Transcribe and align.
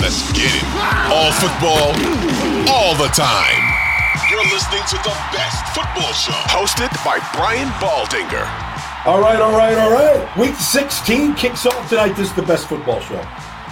Let's 0.00 0.30
get 0.32 0.52
it. 0.52 0.64
All 1.10 1.32
football, 1.32 1.90
all 2.70 2.94
the 2.94 3.08
time. 3.14 3.62
You're 4.30 4.44
listening 4.52 4.82
to 4.90 4.96
the 5.02 5.16
best 5.32 5.64
football 5.74 6.12
show, 6.12 6.32
hosted 6.52 6.92
by 7.04 7.18
Brian 7.34 7.68
Baldinger. 7.80 8.44
All 9.06 9.20
right, 9.20 9.40
all 9.40 9.56
right, 9.56 9.76
all 9.78 9.90
right. 9.90 10.36
Week 10.36 10.54
16 10.54 11.34
kicks 11.34 11.64
off 11.64 11.88
tonight. 11.88 12.14
This 12.14 12.28
is 12.28 12.36
the 12.36 12.42
best 12.42 12.68
football 12.68 13.00
show. 13.00 13.20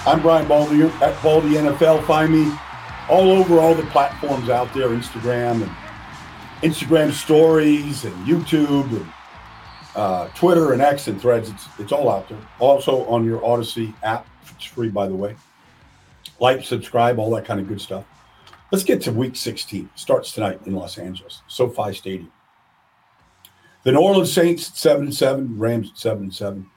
I'm 0.06 0.22
Brian 0.22 0.46
Baldinger 0.46 0.90
at 1.02 1.22
Baldy 1.22 1.50
NFL. 1.50 2.04
Find 2.04 2.32
me 2.32 2.52
all 3.08 3.30
over 3.30 3.58
all 3.58 3.74
the 3.74 3.86
platforms 3.86 4.48
out 4.48 4.72
there 4.72 4.88
Instagram 4.88 5.62
and 5.62 5.70
Instagram 6.62 7.12
stories 7.12 8.04
and 8.04 8.14
YouTube 8.26 8.90
and 8.90 9.06
uh, 9.94 10.28
Twitter 10.28 10.72
and 10.72 10.80
X 10.80 11.06
and 11.06 11.20
threads. 11.20 11.50
It's, 11.50 11.66
it's 11.78 11.92
all 11.92 12.08
out 12.08 12.28
there. 12.28 12.40
Also 12.60 13.04
on 13.06 13.24
your 13.24 13.40
Audacy 13.40 13.92
app. 14.02 14.26
It's 14.56 14.64
free, 14.64 14.88
by 14.88 15.06
the 15.06 15.14
way 15.14 15.36
like, 16.40 16.64
subscribe, 16.64 17.18
all 17.18 17.30
that 17.32 17.44
kind 17.44 17.60
of 17.60 17.68
good 17.68 17.80
stuff. 17.80 18.04
Let's 18.72 18.84
get 18.84 19.00
to 19.02 19.12
week 19.12 19.36
16. 19.36 19.90
Starts 19.94 20.32
tonight 20.32 20.60
in 20.66 20.74
Los 20.74 20.98
Angeles, 20.98 21.42
SoFi 21.46 21.94
Stadium. 21.94 22.32
The 23.84 23.92
New 23.92 24.00
Orleans 24.00 24.32
Saints 24.32 24.70
at 24.70 24.76
7 24.76 25.04
and 25.04 25.14
7, 25.14 25.58
Rams 25.58 25.90
at 25.90 25.98
7 25.98 26.22
and 26.24 26.34
7. 26.34 26.70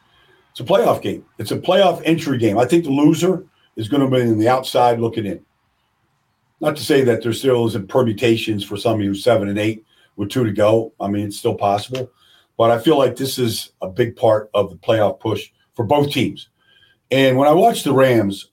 It's 0.52 0.60
a 0.60 0.64
playoff 0.64 1.02
game. 1.02 1.26
It's 1.38 1.52
a 1.52 1.58
playoff 1.58 2.02
entry 2.06 2.38
game. 2.38 2.58
I 2.58 2.66
think 2.66 2.84
the 2.84 2.92
loser 2.92 3.46
is 3.76 3.88
going 3.88 4.02
to 4.02 4.16
be 4.16 4.22
in 4.22 4.38
the 4.38 4.50
outside 4.50 5.00
looking 5.00 5.26
in. 5.26 5.44
Not 6.60 6.76
to 6.76 6.84
say 6.84 7.04
that 7.04 7.24
there 7.24 7.34
still 7.34 7.68
isn't 7.68 7.88
permutations 7.88 8.64
for 8.64 8.78
somebody 8.78 9.08
who's 9.08 9.24
7 9.24 9.48
and 9.48 9.60
8 9.60 9.86
with 10.18 10.30
two 10.30 10.44
to 10.44 10.52
go. 10.52 10.94
I 11.00 11.08
mean, 11.08 11.28
it's 11.28 11.38
still 11.38 11.56
possible. 11.56 12.12
But 12.58 12.72
I 12.72 12.80
feel 12.80 12.98
like 12.98 13.16
this 13.16 13.38
is 13.38 13.72
a 13.82 13.88
big 13.88 14.16
part 14.16 14.50
of 14.54 14.72
the 14.72 14.76
playoff 14.78 15.20
push 15.20 15.50
for 15.76 15.86
both 15.86 16.12
teams. 16.12 16.50
And 17.12 17.38
when 17.38 17.48
I 17.48 17.54
watch 17.54 17.84
the 17.84 17.94
Rams, 17.94 18.50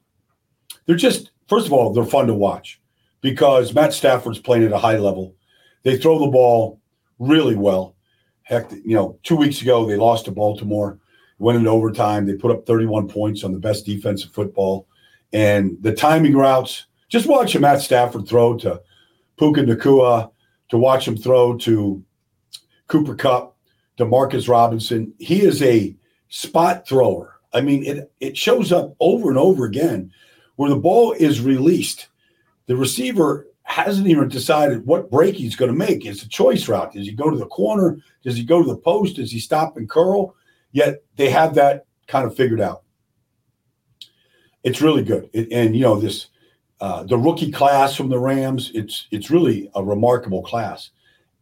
they're 0.87 0.97
just 0.97 1.31
first 1.49 1.67
of 1.67 1.73
all 1.73 1.93
they're 1.93 2.05
fun 2.05 2.27
to 2.27 2.35
watch 2.35 2.81
because 3.21 3.75
Matt 3.75 3.95
Stafford's 3.95 4.39
playing 4.39 4.65
at 4.65 4.73
a 4.73 4.79
high 4.79 4.99
level. 4.99 5.35
They 5.83 5.97
throw 5.97 6.19
the 6.19 6.31
ball 6.31 6.81
really 7.19 7.57
well. 7.57 7.97
Heck, 8.43 8.71
you 8.71 8.95
know, 8.95 9.19
two 9.23 9.37
weeks 9.37 9.63
ago 9.63 9.87
they 9.87 9.97
lost 9.97 10.27
to 10.27 10.31
Baltimore, 10.31 10.99
went 11.39 11.59
into 11.59 11.71
overtime. 11.71 12.27
They 12.27 12.35
put 12.35 12.51
up 12.51 12.67
31 12.67 13.09
points 13.09 13.43
on 13.45 13.53
the 13.53 13.59
best 13.59 13.87
defensive 13.87 14.33
football, 14.33 14.87
and 15.33 15.77
the 15.81 15.95
timing 15.95 16.37
routes. 16.37 16.87
Just 17.09 17.27
watch 17.27 17.57
Matt 17.57 17.81
Stafford 17.81 18.29
throw 18.29 18.57
to 18.59 18.83
Puka 19.39 19.63
Nacua, 19.63 20.31
to 20.69 20.79
watch 20.79 21.07
him 21.07 21.17
throw 21.17 21.57
to 21.59 22.03
Cooper 22.89 23.15
Kupp, 23.15 23.57
to 23.97 24.05
Marcus 24.05 24.49
Robinson. 24.49 25.15
He 25.19 25.43
is 25.43 25.63
a 25.63 25.97
spot 26.29 26.87
thrower. 26.87 27.41
I 27.53 27.61
mean, 27.61 27.85
it 27.85 28.13
it 28.21 28.37
shows 28.37 28.73
up 28.73 28.95
over 29.01 29.31
and 29.31 29.39
over 29.39 29.65
again 29.65 30.11
where 30.57 30.71
the 30.71 30.77
ball 30.77 31.13
is 31.13 31.41
released, 31.41 32.09
the 32.67 32.77
receiver 32.77 33.47
hasn't 33.65 34.07
even 34.07 34.29
decided 34.29 34.87
what 34.87 35.11
break 35.11 35.35
he's 35.35 35.57
going 35.57 35.71
to 35.71 35.77
make. 35.77 36.05
It's 36.05 36.23
a 36.23 36.29
choice 36.29 36.69
route. 36.69 36.93
Does 36.93 37.07
he 37.07 37.13
go 37.13 37.31
to 37.31 37.37
the 37.37 37.47
corner? 37.47 37.99
Does 38.23 38.37
he 38.37 38.45
go 38.45 38.63
to 38.63 38.69
the 38.69 38.77
post? 38.77 39.17
Does 39.17 39.33
he 39.33 39.41
stop 39.41 39.77
and 39.77 39.89
curl? 39.89 40.35
Yet 40.73 41.03
they 41.17 41.31
have 41.31 41.55
that 41.55 41.87
kind 42.07 42.27
of 42.27 42.37
figured 42.37 42.61
out. 42.61 42.83
It's 44.63 44.81
really 44.81 45.03
good. 45.03 45.29
It, 45.33 45.49
and 45.51 45.75
you 45.75 45.83
know 45.83 45.99
this, 45.99 46.29
uh, 46.81 47.05
the 47.05 47.19
rookie 47.19 47.53
class 47.53 47.95
from 47.95 48.09
the 48.09 48.19
Rams. 48.19 48.71
It's 48.75 49.07
it's 49.11 49.31
really 49.31 49.71
a 49.75 49.85
remarkable 49.85 50.43
class. 50.43 50.91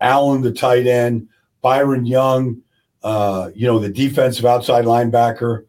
Allen, 0.00 0.42
the 0.42 0.52
tight 0.52 0.86
end, 0.86 1.28
Byron 1.60 2.04
Young, 2.04 2.62
uh, 3.02 3.50
you 3.54 3.66
know 3.66 3.78
the 3.78 3.88
defensive 3.88 4.44
outside 4.44 4.84
linebacker. 4.84 5.64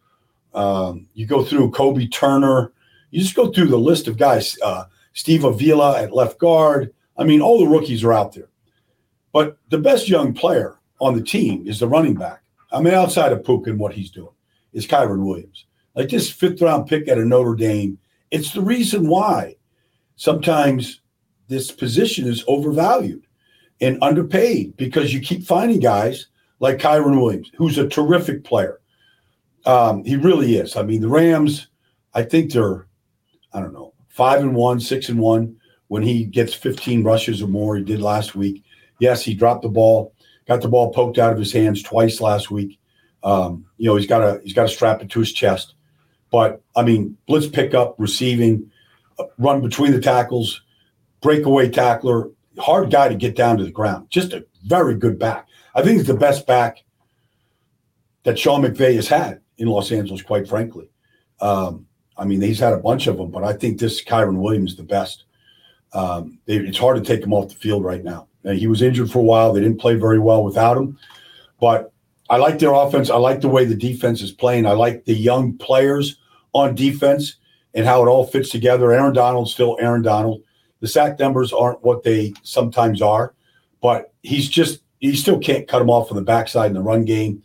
Um, 0.53 1.08
you 1.14 1.26
go 1.26 1.44
through 1.44 1.72
Kobie 1.72 2.12
Turner. 2.12 2.72
You 3.13 3.22
just 3.22 3.35
go 3.35 3.51
through 3.51 3.68
the 3.68 3.78
list 3.78 4.07
of 4.07 4.18
guys. 4.18 4.57
Uh, 4.63 4.85
Steve 5.13 5.44
Avila 5.44 6.01
at 6.01 6.16
left 6.16 6.40
guard. 6.40 6.91
I 7.16 7.24
mean, 7.24 7.41
all 7.41 7.59
the 7.59 7.68
rookies 7.68 8.03
are 8.03 8.12
out 8.12 8.34
there. 8.34 8.50
But 9.31 9.59
the 9.69 9.78
best 9.78 10.09
young 10.09 10.34
player 10.34 10.79
on 11.00 11.13
the 11.13 11.22
team 11.22 11.68
is 11.68 11.79
the 11.79 11.88
running 11.88 12.16
back. 12.16 12.41
I 12.72 12.81
mean, 12.81 12.96
outside 12.96 13.31
of 13.31 13.44
Pook 13.44 13.68
and 13.68 13.78
what 13.78 13.94
he's 13.94 14.09
doing, 14.09 14.34
is 14.73 14.88
Kyren 14.88 15.23
Williams. 15.23 15.68
Like 15.96 16.09
this 16.09 16.31
fifth 16.31 16.59
round 16.59 16.88
pick 16.88 17.07
at 17.07 17.19
a 17.19 17.23
Notre 17.23 17.53
Dame. 17.53 18.00
It's 18.31 18.52
the 18.52 18.62
reason 18.62 19.07
why 19.07 19.57
sometimes 20.16 21.02
this 21.50 21.69
position 21.69 22.28
is 22.28 22.44
overvalued 22.47 23.28
and 23.79 24.02
underpaid 24.02 24.75
because 24.75 25.13
you 25.13 25.19
keep 25.19 25.44
finding 25.44 25.79
guys 25.79 26.29
like 26.59 26.79
Kyren 26.79 27.22
Williams, 27.22 27.52
who's 27.57 27.78
a 27.78 27.88
terrific 27.88 28.44
player. 28.44 28.79
Um, 29.68 30.03
he 30.03 30.16
really 30.16 30.56
is. 30.56 30.75
I 30.75 30.81
mean, 30.81 31.02
the 31.02 31.09
Rams, 31.09 31.68
I 32.16 32.23
think 32.23 32.52
they're 32.52 32.88
I 33.53 33.59
don't 33.59 33.74
know, 33.74 33.94
five 34.09 34.41
and 34.41 34.56
one, 34.56 34.80
six 34.80 35.09
and 35.09 35.19
one 35.19 35.56
when 35.88 36.03
he 36.03 36.25
gets 36.25 36.53
15 36.53 37.03
rushes 37.03 37.41
or 37.41 37.47
more. 37.47 37.75
He 37.75 37.84
did 37.84 38.02
last 38.02 38.36
week. 38.36 38.64
Yes, 39.00 39.24
he 39.24 39.34
dropped 39.34 39.64
the 39.64 39.69
ball, 39.69 40.14
got 40.47 40.62
the 40.62 40.68
ball 40.68 40.91
poked 40.91 41.18
out 41.18 41.34
of 41.34 41.40
his 41.40 41.52
hands 41.52 41.84
twice 41.84 42.22
last 42.22 42.50
week. 42.52 42.80
Um, 43.24 43.66
you 43.78 43.88
know, 43.90 43.96
he's 43.96 44.08
got 44.08 44.22
a 44.22 44.41
he's 44.44 44.53
got 44.53 44.64
to 44.64 44.69
strap 44.69 45.02
it 45.02 45.09
to 45.12 45.19
his 45.19 45.31
chest. 45.31 45.75
But 46.31 46.62
I 46.75 46.84
mean, 46.84 47.18
blitz 47.28 47.47
pickup, 47.47 47.96
receiving, 47.97 48.72
run 49.38 49.62
between 49.62 49.91
the 49.91 50.02
tackles, 50.02 50.62
breakaway 51.22 51.70
tackler, 51.70 52.31
hard 52.58 52.91
guy 52.91 53.08
to 53.08 53.16
get 53.16 53.35
down 53.35 53.58
to 53.58 53.64
the 53.64 53.72
ground. 53.72 54.08
Just 54.09 54.34
a 54.34 54.46
very 54.66 54.96
good 54.96 55.20
back. 55.20 55.47
I 55.75 55.81
think 55.81 56.00
it's 56.00 56.08
the 56.08 56.16
best 56.16 56.46
back 56.46 56.84
that 58.24 58.40
Sean 58.40 58.62
McVay 58.62 58.96
has 58.96 59.08
had 59.08 59.41
in 59.58 59.68
Los 59.68 59.91
Angeles, 59.91 60.22
quite 60.22 60.47
frankly. 60.47 60.90
Um, 61.40 61.88
I 62.18 62.26
mean, 62.26 62.42
he's 62.42 62.60
had 62.60 62.74
a 62.74 62.78
bunch 62.78 63.08
of 63.08 63.18
them, 63.18 63.32
but 63.32 63.44
I 63.44 63.54
think 63.54 63.80
this 63.80 64.04
Kyren 64.04 64.42
Williams 64.42 64.76
the 64.76 64.84
best. 64.84 65.26
Um, 65.94 66.40
they, 66.46 66.58
it's 66.58 66.78
hard 66.78 66.98
to 66.98 67.04
take 67.04 67.24
him 67.24 67.34
off 67.34 67.50
the 67.50 67.56
field 67.56 67.84
right 67.84 68.04
now. 68.04 68.28
And 68.44 68.58
he 68.58 68.68
was 68.68 68.82
injured 68.82 69.12
for 69.12 69.20
a 69.20 69.24
while. 69.24 69.54
They 69.54 69.62
didn't 69.62 69.80
play 69.80 69.96
very 69.96 70.20
well 70.20 70.44
without 70.44 70.78
him, 70.78 70.98
but 71.60 71.92
I 72.30 72.38
like 72.38 72.60
their 72.60 72.74
offense. 72.74 73.10
I 73.10 73.18
like 73.18 73.42
the 73.42 73.50
way 73.50 73.66
the 73.66 73.76
defense 73.76 74.22
is 74.22 74.32
playing. 74.32 74.66
I 74.66 74.72
like 74.72 75.06
the 75.06 75.14
young 75.14 75.58
players 75.58 76.18
on 76.54 76.76
defense 76.76 77.36
and 77.74 77.86
how 77.86 78.04
it 78.04 78.08
all 78.08 78.26
fits 78.26 78.50
together. 78.50 78.92
Aaron 78.92 79.14
Donald's 79.14 79.54
still 79.54 79.78
Aaron 79.80 80.02
Donald. 80.02 80.44
The 80.80 80.88
sack 80.88 81.20
numbers 81.20 81.54
aren't 81.54 81.84
what 81.84 82.04
they 82.04 82.34
sometimes 82.44 83.02
are, 83.02 83.34
but 83.82 84.14
he's 84.22 84.50
just 84.50 84.82
he 85.00 85.16
still 85.16 85.40
can't 85.40 85.68
cut 85.68 85.82
him 85.82 85.90
off 85.90 86.12
on 86.12 86.16
the 86.16 86.24
backside 86.24 86.72
in 86.72 86.76
the 86.76 86.82
run 86.82 87.06
game. 87.06 87.44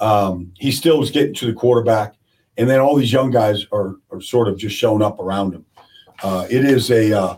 Um, 0.00 0.52
he 0.56 0.72
still 0.72 1.02
is 1.02 1.10
getting 1.10 1.34
to 1.34 1.46
the 1.46 1.52
quarterback 1.52 2.15
and 2.58 2.68
then 2.68 2.80
all 2.80 2.96
these 2.96 3.12
young 3.12 3.30
guys 3.30 3.66
are 3.72 3.96
are 4.10 4.20
sort 4.20 4.48
of 4.48 4.58
just 4.58 4.76
showing 4.76 5.02
up 5.02 5.18
around 5.20 5.54
him. 5.54 5.64
Uh, 6.22 6.46
it 6.50 6.64
is 6.64 6.90
a, 6.90 7.12
uh, 7.12 7.36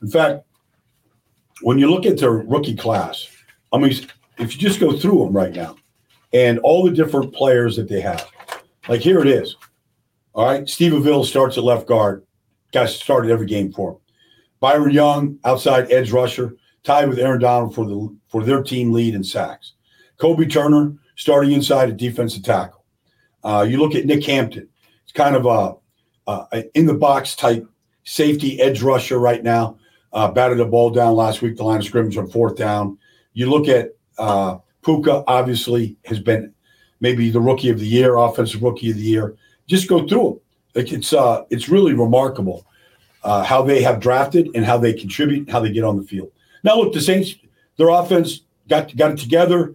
in 0.00 0.08
fact, 0.08 0.44
when 1.62 1.78
you 1.78 1.90
look 1.90 2.06
at 2.06 2.18
their 2.18 2.32
rookie 2.32 2.76
class, 2.76 3.28
I 3.72 3.78
mean, 3.78 3.92
if 4.38 4.54
you 4.54 4.60
just 4.60 4.80
go 4.80 4.96
through 4.96 5.24
them 5.24 5.36
right 5.36 5.54
now, 5.54 5.76
and 6.32 6.58
all 6.60 6.84
the 6.84 6.90
different 6.90 7.34
players 7.34 7.76
that 7.76 7.88
they 7.88 8.00
have, 8.00 8.30
Like 8.88 9.00
here 9.02 9.20
it 9.20 9.28
is. 9.28 9.56
All 10.32 10.46
right. 10.46 10.68
Steve 10.68 11.04
starts 11.26 11.58
at 11.58 11.64
left 11.64 11.86
guard. 11.86 12.24
Guys 12.72 12.94
started 12.98 13.30
every 13.30 13.46
game 13.46 13.72
for 13.72 13.92
him. 13.92 13.98
Byron 14.60 14.90
Young, 14.90 15.38
outside 15.44 15.90
edge 15.92 16.10
rusher, 16.10 16.54
tied 16.84 17.08
with 17.08 17.18
Aaron 17.18 17.40
Donald 17.40 17.74
for 17.74 17.86
the 17.86 18.16
for 18.28 18.42
their 18.42 18.62
team 18.62 18.92
lead 18.92 19.14
in 19.14 19.22
sacks. 19.22 19.74
Kobie 20.18 20.50
Turner 20.50 20.94
starting 21.16 21.52
inside 21.52 21.90
at 21.90 21.96
defensive 21.96 22.42
tackle. 22.42 22.77
Uh, 23.44 23.66
you 23.68 23.78
look 23.78 23.94
at 23.94 24.06
Nick 24.06 24.24
Hampton. 24.24 24.68
It's 25.04 25.12
kind 25.12 25.36
of 25.36 25.46
a, 25.46 25.74
a 26.26 26.64
in 26.74 26.86
the 26.86 26.94
box 26.94 27.34
type 27.34 27.66
safety 28.04 28.60
edge 28.60 28.82
rusher 28.82 29.18
right 29.18 29.42
now. 29.42 29.78
Uh, 30.12 30.30
batted 30.30 30.58
the 30.58 30.64
ball 30.64 30.90
down 30.90 31.14
last 31.14 31.42
week, 31.42 31.56
the 31.56 31.62
line 31.62 31.78
of 31.78 31.84
scrimmage 31.84 32.16
on 32.16 32.28
fourth 32.28 32.56
down. 32.56 32.98
You 33.34 33.50
look 33.50 33.68
at 33.68 33.90
uh, 34.16 34.58
Puka, 34.82 35.22
obviously, 35.26 35.96
has 36.06 36.18
been 36.18 36.52
maybe 37.00 37.30
the 37.30 37.40
rookie 37.40 37.68
of 37.68 37.78
the 37.78 37.86
year, 37.86 38.16
offensive 38.16 38.62
rookie 38.62 38.90
of 38.90 38.96
the 38.96 39.02
year. 39.02 39.36
Just 39.66 39.88
go 39.88 40.06
through 40.06 40.22
them. 40.22 40.40
Like 40.74 40.92
it's 40.92 41.12
uh, 41.12 41.44
it's 41.50 41.68
really 41.68 41.92
remarkable 41.92 42.66
uh, 43.22 43.42
how 43.44 43.62
they 43.62 43.82
have 43.82 44.00
drafted 44.00 44.48
and 44.54 44.64
how 44.64 44.78
they 44.78 44.92
contribute, 44.92 45.50
how 45.50 45.60
they 45.60 45.72
get 45.72 45.84
on 45.84 45.96
the 45.96 46.02
field. 46.02 46.30
Now, 46.64 46.76
look, 46.76 46.92
the 46.92 47.00
Saints, 47.00 47.34
their 47.76 47.88
offense 47.88 48.40
got 48.68 48.94
got 48.96 49.12
it 49.12 49.18
together. 49.18 49.74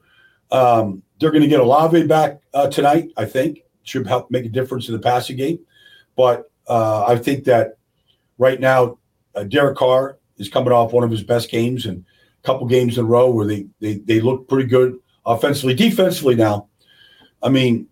Um, 0.52 1.04
they're 1.24 1.32
going 1.32 1.42
to 1.42 1.48
get 1.48 1.62
Olave 1.62 2.06
back 2.06 2.42
uh, 2.54 2.70
tonight. 2.70 3.10
I 3.16 3.24
think 3.24 3.64
should 3.84 4.06
help 4.06 4.30
make 4.30 4.46
a 4.46 4.50
difference 4.50 4.90
in 4.90 4.94
the 4.94 5.00
passing 5.00 5.38
game. 5.38 5.58
But 6.18 6.52
uh, 6.68 7.06
I 7.06 7.16
think 7.16 7.46
that 7.46 7.78
right 8.38 8.60
now, 8.60 8.98
uh, 9.34 9.44
Derek 9.44 9.78
Carr 9.78 10.18
is 10.38 10.50
coming 10.50 10.74
off 10.74 10.92
one 10.92 11.04
of 11.04 11.12
his 11.12 11.24
best 11.24 11.50
games 11.50 11.86
and 11.86 12.04
a 12.44 12.46
couple 12.46 12.68
games 12.68 12.98
in 12.98 13.06
a 13.06 13.08
row 13.08 13.32
where 13.32 13.48
they 13.48 13.66
they 13.80 13.96
they 14.00 14.20
look 14.20 14.50
pretty 14.50 14.68
good 14.68 15.00
offensively, 15.26 15.74
defensively. 15.74 16.36
Now, 16.36 16.68
I 17.42 17.48
mean, 17.48 17.88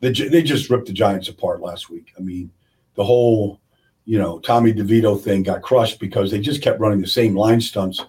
they 0.00 0.10
they 0.10 0.42
just 0.42 0.70
ripped 0.70 0.88
the 0.88 0.92
Giants 0.92 1.28
apart 1.28 1.60
last 1.60 1.88
week. 1.88 2.12
I 2.18 2.20
mean, 2.20 2.50
the 2.96 3.04
whole 3.04 3.60
you 4.06 4.18
know 4.18 4.40
Tommy 4.40 4.72
DeVito 4.72 5.20
thing 5.20 5.44
got 5.44 5.62
crushed 5.62 6.00
because 6.00 6.32
they 6.32 6.40
just 6.40 6.62
kept 6.62 6.80
running 6.80 7.00
the 7.00 7.06
same 7.06 7.36
line 7.36 7.60
stunts 7.60 8.04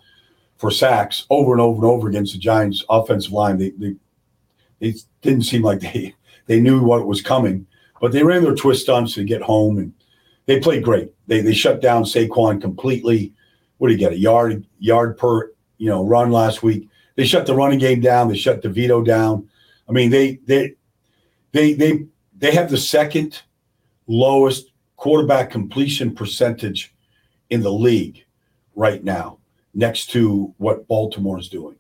for 0.58 0.72
sacks 0.72 1.28
over 1.30 1.52
and 1.52 1.62
over 1.62 1.78
and 1.78 1.86
over 1.86 2.10
against 2.10 2.34
the 2.34 2.40
Giants' 2.40 2.84
offensive 2.90 3.34
line. 3.34 3.60
They 3.60 3.70
they 3.78 3.96
it 4.82 5.02
didn't 5.22 5.44
seem 5.44 5.62
like 5.62 5.80
they 5.80 6.14
they 6.48 6.60
knew 6.60 6.84
what 6.84 7.08
was 7.08 7.22
coming, 7.22 7.66
but 8.02 8.12
they 8.12 8.24
ran 8.24 8.44
their 8.44 8.56
twist 8.56 8.84
stunts 8.84 9.14
to 9.14 9.24
get 9.24 9.42
home 9.42 9.78
and 9.78 9.94
they 10.48 10.60
played 10.60 10.84
great. 10.84 11.14
They 11.28 11.42
they 11.42 11.54
shut 11.54 11.82
down 11.82 12.04
Saquon 12.04 12.60
completely. 12.60 13.34
What 13.78 13.88
do 13.88 13.94
you 13.94 14.00
get? 14.00 14.12
A 14.12 14.18
yard 14.18 14.66
yard 14.80 15.18
per 15.18 15.52
you 15.78 15.88
know 15.88 16.06
run 16.06 16.32
last 16.32 16.64
week. 16.64 16.90
They 17.16 17.26
shut 17.26 17.46
the 17.46 17.56
running 17.56 17.80
game 17.80 18.02
down. 18.02 18.28
They 18.28 18.38
shut 18.38 18.62
DeVito 18.62 19.06
down. 19.06 19.48
I 19.88 19.92
mean 19.92 20.10
they 20.10 20.40
they 20.46 20.74
they 21.52 21.74
they 21.74 22.06
they 22.38 22.52
have 22.52 22.70
the 22.70 22.78
second 22.78 23.42
lowest 24.08 24.72
quarterback 24.98 25.50
completion 25.50 26.14
percentage 26.14 26.94
in 27.50 27.62
the 27.62 27.72
league 27.72 28.26
right 28.76 29.04
now, 29.04 29.38
next 29.74 30.10
to 30.12 30.54
what 30.58 30.88
Baltimore 30.88 31.40
is 31.40 31.50
doing. 31.50 31.76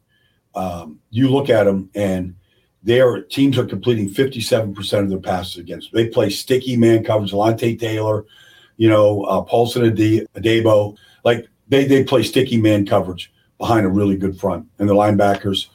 Um, 0.53 1.00
you 1.09 1.30
look 1.30 1.50
at 1.50 1.63
them 1.63 1.89
and 1.95 2.36
their 2.83 3.22
teams 3.22 3.57
are 3.57 3.66
completing 3.66 4.10
57% 4.10 5.00
of 5.00 5.10
their 5.10 5.19
passes 5.19 5.57
against. 5.57 5.92
They 5.94 6.07
play 6.07 6.30
sticky 6.30 6.78
man 6.78 7.04
coverage, 7.04 7.31
Alontae 7.31 7.80
Taylor, 7.80 8.25
you 8.78 8.89
know, 8.89 9.24
uh, 9.24 9.42
Paulson 9.42 9.83
Adebo. 9.83 10.98
Like 11.24 11.48
they, 11.68 11.86
they 11.86 12.04
play 12.04 12.24
sticky 12.24 12.57
man 12.57 12.86
coverage 12.86 13.31
behind 13.60 13.86
a 13.86 13.89
really 13.89 14.18
good 14.18 14.39
front, 14.39 14.68
and 14.80 14.89
the 14.89 14.95
linebackers 14.95 15.68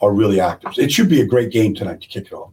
are 0.00 0.12
really 0.12 0.40
active. 0.40 0.72
It 0.78 0.90
should 0.90 1.08
be 1.08 1.20
a 1.20 1.26
great 1.26 1.50
game 1.50 1.74
tonight 1.74 2.00
to 2.00 2.08
kick 2.08 2.26
it 2.26 2.32
off. 2.32 2.52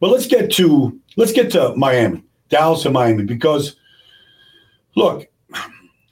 But 0.00 0.10
let's 0.10 0.26
get 0.26 0.52
to 0.52 1.00
let's 1.16 1.32
get 1.32 1.50
to 1.52 1.74
Miami, 1.76 2.22
Dallas 2.50 2.84
and 2.84 2.92
Miami, 2.92 3.24
because 3.24 3.76
look, 4.94 5.26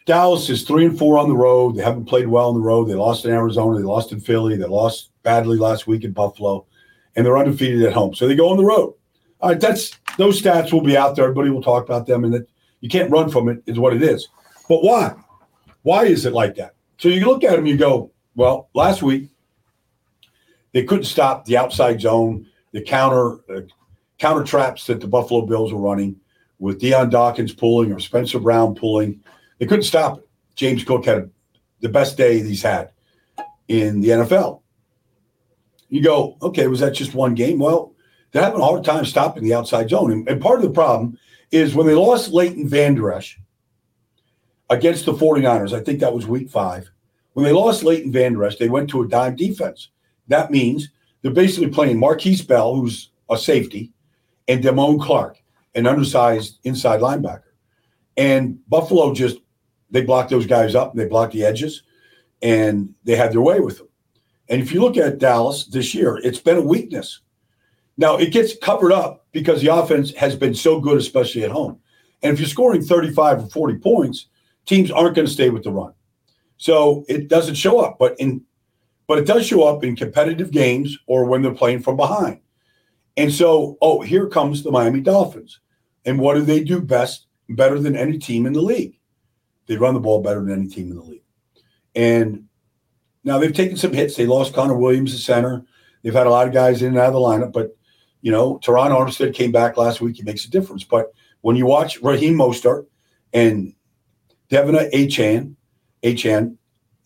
Dallas 0.07 0.49
is 0.49 0.63
three 0.63 0.87
and 0.87 0.99
four 0.99 1.19
on 1.19 1.29
the 1.29 1.37
road. 1.37 1.77
They 1.77 1.83
haven't 1.83 2.07
played 2.07 2.29
well 2.29 2.49
on 2.49 2.55
the 2.55 2.61
road. 2.61 2.85
They 2.85 2.95
lost 2.95 3.27
in 3.27 3.33
Arizona. 3.33 3.77
They 3.77 3.85
lost 3.85 4.13
in 4.13 4.21
Philly. 4.21 4.57
They 4.57 4.65
lost 4.65 5.11
badly 5.23 5.59
last 5.59 5.87
week 5.87 6.05
in 6.05 6.13
Buffalo 6.13 6.67
and 7.17 7.25
they're 7.25 7.39
undefeated 7.39 7.83
at 7.83 7.93
home. 7.93 8.15
So 8.15 8.27
they 8.27 8.37
go 8.37 8.51
on 8.51 8.57
the 8.57 8.65
road. 8.65 8.95
All 9.41 9.51
right, 9.51 9.61
that's 9.61 9.99
those 10.17 10.41
stats 10.41 10.73
will 10.73 10.81
be 10.81 10.97
out 10.97 11.17
there. 11.17 11.25
Everybody 11.25 11.51
will 11.51 11.63
talk 11.63 11.85
about 11.85 12.07
them, 12.07 12.25
and 12.25 12.33
that 12.35 12.49
you 12.81 12.89
can't 12.89 13.11
run 13.11 13.31
from 13.31 13.49
it. 13.49 13.63
Is 13.67 13.79
what 13.79 13.95
it 13.95 14.03
is. 14.03 14.29
But 14.69 14.83
why? 14.83 15.15
Why 15.83 16.05
is 16.05 16.25
it 16.25 16.33
like 16.33 16.55
that? 16.57 16.75
So 16.99 17.09
you 17.09 17.27
look 17.27 17.45
at 17.45 17.57
them, 17.57 17.67
you 17.67 17.77
go, 17.77 18.11
well, 18.35 18.71
last 18.75 19.03
week 19.03 19.29
they 20.73 20.85
couldn't 20.85 21.05
stop 21.05 21.45
the 21.45 21.57
outside 21.57 22.01
zone, 22.01 22.47
the 22.73 22.81
counter 22.81 23.39
uh, 23.55 23.63
counter 24.19 24.45
traps 24.45 24.87
that 24.87 25.01
the 25.01 25.07
Buffalo 25.07 25.45
Bills 25.45 25.73
were 25.73 25.81
running 25.81 26.17
with 26.59 26.81
Dion 26.81 27.11
Dawkins 27.11 27.53
pulling 27.53 27.93
or 27.93 28.01
Spencer 28.01 28.39
Brown 28.39 28.75
pulling. 28.75 29.21
They 29.59 29.67
couldn't 29.67 29.85
stop 29.85 30.19
it. 30.19 30.29
James 30.55 30.85
Cook 30.85 31.05
had 31.05 31.31
the 31.81 31.89
best 31.89 32.17
day 32.17 32.41
he's 32.43 32.63
had 32.63 32.91
in 33.69 34.01
the 34.01 34.09
NFL. 34.09 34.63
You 35.89 36.03
go, 36.03 36.37
okay, 36.43 36.67
was 36.67 36.81
that 36.81 36.95
just 36.95 37.15
one 37.15 37.35
game? 37.35 37.59
Well, 37.59 37.95
they're 38.31 38.43
having 38.43 38.61
a 38.61 38.65
hard 38.65 38.85
time 38.85 39.05
stopping 39.05 39.45
the 39.45 39.55
outside 39.55 39.91
zone. 39.91 40.11
And, 40.11 40.29
and 40.29 40.41
part 40.41 40.59
of 40.59 40.65
the 40.65 40.71
problem 40.71 41.19
is 41.51 41.75
when 41.75 41.87
they 41.87 41.95
lost 41.95 42.33
Leighton 42.33 42.69
Vander 42.69 43.13
Esch 43.13 43.39
against 44.71 45.07
the 45.07 45.13
49ers, 45.13 45.73
I 45.73 45.83
think 45.83 46.01
that 46.01 46.15
was 46.15 46.27
week 46.27 46.51
five. 46.51 46.91
When 47.35 47.45
they 47.45 47.53
lost 47.53 47.85
Leighton 47.85 48.13
Vander 48.13 48.45
Esch, 48.45 48.57
they 48.57 48.69
went 48.69 48.91
to 48.91 49.03
a 49.03 49.09
dime 49.09 49.37
defense. 49.37 49.91
That 50.29 50.51
means 50.51 50.89
they're 51.23 51.33
basically 51.33 51.71
playing 51.71 51.99
Markquese 51.99 52.47
Bell, 52.47 52.75
who's 52.75 53.11
a 53.31 53.37
safety, 53.37 53.93
and 54.49 54.63
Damone 54.63 55.01
Clark, 55.01 55.43
an 55.75 55.87
undersized 55.87 56.59
inside 56.65 57.01
linebacker. 57.01 57.53
And 58.17 58.59
Buffalo 58.69 59.15
just 59.15 59.39
they 59.91 60.03
blocked 60.03 60.31
those 60.31 60.47
guys 60.47 60.75
up, 60.75 60.91
and 60.91 61.01
they 61.01 61.07
blocked 61.07 61.33
the 61.33 61.45
edges, 61.45 61.83
and 62.43 62.95
they 63.05 63.15
had 63.15 63.33
their 63.33 63.41
way 63.41 63.61
with 63.61 63.79
them. 63.79 63.89
And 64.49 64.61
if 64.61 64.73
you 64.73 64.81
look 64.81 64.97
at 64.97 65.19
Dallas 65.19 65.67
this 65.67 65.95
year, 65.95 66.19
it's 66.19 66.41
been 66.41 66.59
a 66.59 66.63
weakness. 66.63 67.21
Now 67.97 68.17
it 68.17 68.33
gets 68.33 68.57
covered 68.57 68.93
up 68.93 69.27
because 69.33 69.61
the 69.61 69.75
offense 69.75 70.13
has 70.15 70.37
been 70.37 70.55
so 70.55 70.81
good, 70.81 70.99
especially 70.99 71.45
at 71.45 71.51
home. 71.51 71.79
And 72.23 72.33
if 72.33 72.41
you're 72.41 72.49
scoring 72.49 72.83
35 72.83 73.45
or 73.45 73.49
40 73.49 73.79
points, 73.79 74.27
teams 74.67 74.91
aren't 74.91 75.15
going 75.15 75.27
to 75.27 75.33
stay 75.33 75.51
with 75.51 75.65
the 75.65 75.71
run. 75.71 75.93
So 76.57 77.05
it 77.09 77.29
doesn't 77.29 77.57
show 77.57 77.81
up, 77.81 77.99
but 77.99 78.19
in 78.19 78.43
but 79.07 79.19
it 79.19 79.27
does 79.27 79.47
show 79.47 79.65
up 79.65 79.85
in 79.85 79.97
competitive 79.97 80.51
games 80.51 80.97
or 81.07 81.27
when 81.27 81.43
they're 81.43 81.53
playing 81.53 81.83
from 81.83 81.97
behind. 81.97 82.41
And 83.17 83.31
so, 83.33 83.77
oh, 83.83 84.01
here 84.01 84.29
comes 84.29 84.63
the 84.63 84.71
Miami 84.71 85.01
Dolphins. 85.01 85.61
And 86.07 86.19
what 86.19 86.35
do 86.35 86.43
they 86.43 86.65
do 86.65 86.81
best, 86.81 87.27
better 87.51 87.79
than 87.79 87.97
any 87.97 88.19
team 88.19 88.47
in 88.47 88.55
the 88.55 88.63
league? 88.63 88.99
They 89.67 89.77
run 89.77 89.95
the 89.95 90.01
ball 90.01 90.23
better 90.23 90.41
than 90.41 90.53
any 90.53 90.69
team 90.69 90.91
in 90.91 90.97
the 90.97 91.03
league. 91.03 91.25
And 91.95 92.45
now 93.25 93.39
they've 93.39 93.53
taken 93.53 93.77
some 93.77 93.93
hits. 93.93 94.17
They 94.17 94.27
lost 94.27 94.55
Connor 94.55 94.77
Williams, 94.77 95.13
the 95.13 95.19
center. 95.19 95.65
They've 96.03 96.15
had 96.15 96.27
a 96.27 96.31
lot 96.31 96.47
of 96.47 96.53
guys 96.53 96.83
in 96.83 96.89
and 96.89 96.99
out 96.99 97.09
of 97.09 97.15
the 97.15 97.21
lineup, 97.21 97.53
but 97.53 97.77
you 98.21 98.31
know, 98.31 98.59
Terron 98.61 98.91
Armstead 98.91 99.35
came 99.35 99.53
back 99.53 99.77
last 99.77 100.01
week. 100.01 100.17
He 100.17 100.23
makes 100.23 100.47
a 100.47 100.51
difference. 100.51 100.83
But 100.83 101.13
when 101.43 101.57
you 101.57 101.67
watch 101.67 102.01
Raheem 102.01 102.35
Mostert 102.35 102.87
and 103.35 103.75
De'Von 104.51 104.91
Achane, 104.93 105.57
Achane, 106.03 106.57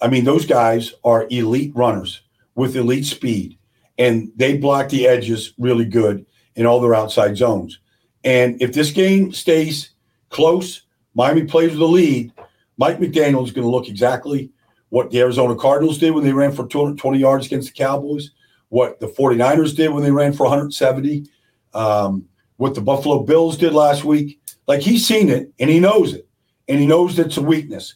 I 0.00 0.06
mean, 0.06 0.24
those 0.24 0.46
guys 0.46 0.94
are 1.02 1.26
elite 1.30 1.72
runners 1.74 2.22
with 2.54 2.76
elite 2.76 3.04
speed, 3.04 3.58
and 3.98 4.30
they 4.36 4.56
block 4.56 4.90
the 4.90 5.08
edges 5.08 5.54
really 5.58 5.84
good 5.84 6.24
in 6.54 6.66
all 6.66 6.80
their 6.80 6.94
outside 6.94 7.36
zones. 7.36 7.80
And 8.22 8.60
if 8.62 8.72
this 8.72 8.92
game 8.92 9.32
stays 9.32 9.90
close, 10.30 10.82
Miami 11.14 11.44
plays 11.44 11.70
with 11.70 11.80
the 11.80 11.88
lead, 11.88 12.32
Mike 12.76 12.98
McDaniel 12.98 13.44
is 13.44 13.50
going 13.50 13.64
to 13.64 13.70
look 13.70 13.88
exactly 13.88 14.52
what 14.90 15.10
the 15.10 15.20
Arizona 15.20 15.54
Cardinals 15.54 15.98
did 15.98 16.12
when 16.12 16.24
they 16.24 16.32
ran 16.32 16.52
for 16.52 16.66
220 16.66 17.18
yards 17.18 17.46
against 17.46 17.68
the 17.68 17.74
Cowboys, 17.74 18.30
what 18.68 19.00
the 19.00 19.06
49ers 19.06 19.76
did 19.76 19.90
when 19.90 20.02
they 20.02 20.10
ran 20.10 20.32
for 20.32 20.44
170, 20.44 21.26
um, 21.74 22.26
what 22.56 22.74
the 22.74 22.80
Buffalo 22.80 23.22
Bills 23.22 23.56
did 23.56 23.72
last 23.72 24.04
week. 24.04 24.40
Like 24.66 24.80
he's 24.80 25.06
seen 25.06 25.28
it 25.28 25.52
and 25.58 25.70
he 25.70 25.80
knows 25.80 26.14
it, 26.14 26.26
and 26.68 26.78
he 26.78 26.86
knows 26.86 27.18
it's 27.18 27.36
a 27.36 27.42
weakness. 27.42 27.94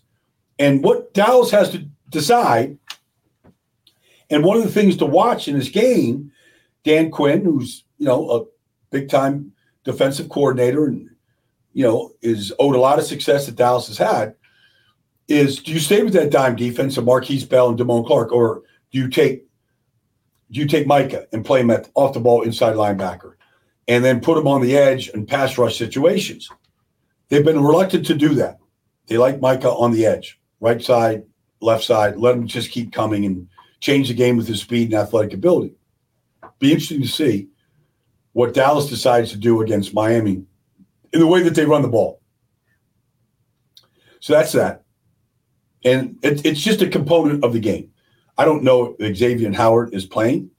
And 0.59 0.83
what 0.83 1.13
Dallas 1.15 1.51
has 1.51 1.71
to 1.71 1.87
decide, 2.09 2.79
and 4.31 4.45
one 4.45 4.57
of 4.57 4.65
the 4.65 4.71
things 4.71 4.97
to 4.99 5.07
watch 5.07 5.49
in 5.49 5.59
this 5.59 5.69
game, 5.69 6.33
Dan 6.85 7.11
Quinn, 7.11 7.45
who's 7.45 7.85
you 7.99 8.07
know 8.07 8.31
a 8.31 8.45
big 8.91 9.09
time 9.09 9.53
defensive 9.85 10.29
coordinator 10.29 10.87
and 10.87 11.11
you 11.73 11.85
know 11.85 12.13
is 12.23 12.53
owed 12.59 12.77
a 12.77 12.81
lot 12.81 12.99
of 12.99 13.05
success 13.05 13.47
that 13.47 13.57
Dallas 13.57 13.89
has 13.89 13.99
had 13.99 14.35
is 15.29 15.61
do 15.61 15.73
you 15.73 15.81
stay 15.81 16.02
with 16.02 16.12
that 16.14 16.31
dime 16.31 16.57
defense 16.57 16.97
of 16.97 17.05
Markquese 17.05 17.49
Bell 17.49 17.71
and 17.71 17.79
Damone 17.79 18.07
Clark, 18.07 18.33
or 18.33 18.62
do 18.91 18.99
you 18.99 19.09
take 19.09 19.45
do 20.50 20.61
you 20.61 20.67
take 20.67 20.87
Micah 20.87 21.26
and 21.33 21.45
play 21.45 21.61
him 21.61 21.71
at 21.71 21.88
off 21.95 22.12
the 22.12 22.21
ball 22.21 22.43
inside 22.43 22.76
linebacker, 22.76 23.35
and 23.88 24.05
then 24.05 24.21
put 24.21 24.37
him 24.37 24.47
on 24.47 24.61
the 24.61 24.76
edge 24.76 25.09
and 25.09 25.26
pass 25.26 25.57
rush 25.57 25.79
situations? 25.79 26.50
They've 27.29 27.45
been 27.45 27.62
reluctant 27.62 28.05
to 28.07 28.14
do 28.14 28.35
that. 28.35 28.59
They 29.07 29.17
like 29.17 29.41
Micah 29.41 29.71
on 29.71 29.93
the 29.93 30.05
edge, 30.05 30.38
right 30.61 30.83
side, 30.83 31.23
left 31.61 31.85
side. 31.85 32.17
Let 32.17 32.37
him 32.37 32.47
just 32.47 32.71
keep 32.71 32.93
coming 32.93 33.25
and 33.25 33.49
change 33.81 34.09
the 34.09 34.14
game 34.14 34.37
with 34.37 34.47
his 34.47 34.61
speed 34.61 34.93
and 34.93 35.00
athletic 35.00 35.33
ability. 35.33 35.75
Be 36.59 36.73
interesting 36.73 37.02
to 37.02 37.09
see 37.09 37.49
what 38.33 38.55
Dallas 38.55 38.88
decides 38.88 39.31
to 39.31 39.38
do 39.38 39.62
against 39.62 39.95
Miami 39.95 40.45
in 41.12 41.21
the 41.21 41.26
way 41.26 41.43
that 41.43 41.55
they 41.55 41.64
run 41.64 41.83
the 41.83 41.88
ball. 41.88 42.21
So 44.21 44.35
that's 44.35 44.52
that. 44.52 44.82
And 45.85 46.17
it, 46.23 46.45
it's 46.45 46.61
just 46.61 46.83
a 46.83 46.89
component 46.89 47.45
of 47.45 47.53
the 47.53 47.61
game. 47.61 47.91
I 48.39 48.45
don't 48.45 48.62
know 48.62 48.97
if 48.99 49.17
Xavier 49.17 49.53
Howard 49.53 49.95
is 49.95 50.07
playing. 50.07 50.51